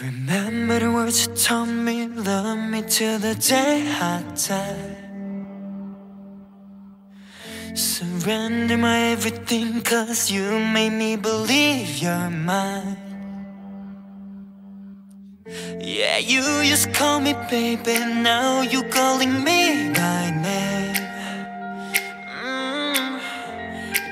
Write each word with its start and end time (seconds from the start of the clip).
Remember 0.00 0.80
the 0.80 0.90
words 0.90 1.26
you 1.26 1.34
told 1.34 1.68
me, 1.68 2.08
love 2.08 2.58
me 2.70 2.82
till 2.82 3.18
the 3.18 3.34
day 3.34 3.86
I 3.86 4.22
die. 4.34 4.96
Surrender 7.74 8.76
my 8.78 8.98
everything, 9.12 9.82
cause 9.82 10.30
you 10.30 10.58
made 10.58 10.94
me 10.94 11.16
believe 11.16 11.98
you're 11.98 12.30
mine. 12.30 12.96
Yeah, 15.78 16.18
you 16.18 16.42
to 16.42 16.92
call 16.92 17.20
me 17.20 17.34
baby, 17.50 17.98
now 17.98 18.62
you 18.62 18.82
calling 18.84 19.44
me 19.44 19.92
by 19.92 20.30
name. 20.30 20.96
Mm. 22.42 23.20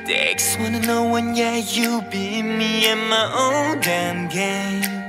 The 0.07 0.31
ex 0.31 0.57
wanna 0.61 0.81
know 0.81 1.11
when, 1.11 1.35
yeah, 1.35 1.57
you 1.57 2.03
be 2.11 2.43
me 2.43 2.89
in 2.89 2.99
my 3.09 3.25
own 3.35 3.81
damn 3.81 4.29
game. 4.29 5.02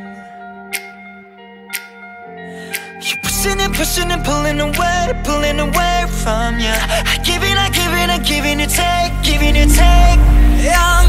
Pushing 3.43 3.59
and 3.59 3.75
pushing 3.75 4.09
and 4.09 4.23
pulling 4.23 4.59
away, 4.61 5.11
pulling 5.25 5.59
away 5.59 6.05
from 6.07 6.59
you. 6.59 6.71
I 6.71 7.19
give 7.25 7.43
it, 7.43 7.57
I 7.57 7.69
give 7.69 7.91
it, 7.91 8.09
I 8.09 8.17
giving 8.19 8.59
you 8.61 8.67
take, 8.67 9.11
giving 9.21 9.55
you 9.55 9.67
take. 9.67 10.19
Young 10.63 11.02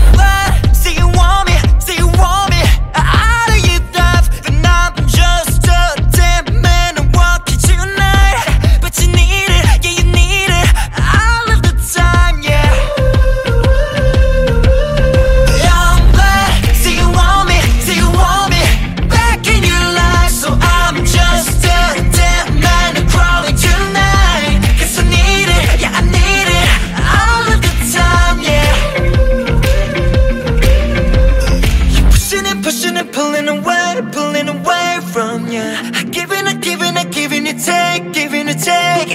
pushing 33.13 33.13
pulling 33.13 33.49
away, 33.49 34.01
pulling 34.13 34.49
away 34.49 34.99
from 35.13 35.49
you. 35.49 35.63
Giving 36.11 36.47
and 36.47 36.63
giving 36.63 36.97
and 36.97 37.13
giving 37.13 37.47
you 37.47 37.55
take, 37.59 38.13
giving 38.13 38.49
you 38.49 38.55
take. 38.55 39.11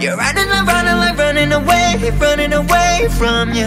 You're 0.00 0.16
running 0.16 0.48
and 0.48 0.66
running 0.66 0.98
like 0.98 1.18
running 1.18 1.52
away, 1.52 2.10
running 2.18 2.52
away 2.52 3.08
from 3.18 3.52
you, 3.52 3.66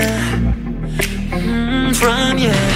mm, 1.31 1.95
from 1.95 2.37
you. 2.37 2.70